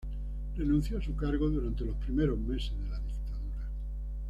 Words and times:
Renunció 0.57 0.97
a 0.97 1.01
su 1.03 1.15
cargo 1.15 1.47
durante 1.47 1.85
los 1.85 1.95
primeros 1.97 2.39
meses 2.39 2.71
de 2.71 2.89
la 2.89 2.97
dictadura. 3.01 3.69